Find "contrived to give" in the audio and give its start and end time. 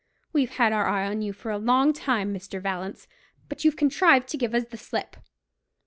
3.77-4.55